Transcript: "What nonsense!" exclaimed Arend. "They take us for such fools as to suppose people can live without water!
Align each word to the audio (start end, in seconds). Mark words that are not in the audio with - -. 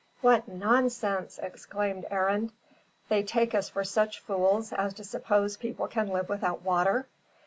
"What 0.21 0.47
nonsense!" 0.47 1.37
exclaimed 1.43 2.07
Arend. 2.09 2.53
"They 3.07 3.21
take 3.21 3.53
us 3.53 3.69
for 3.69 3.83
such 3.83 4.19
fools 4.19 4.73
as 4.73 4.95
to 4.95 5.03
suppose 5.03 5.57
people 5.57 5.87
can 5.87 6.07
live 6.07 6.27
without 6.27 6.63
water! 6.63 7.05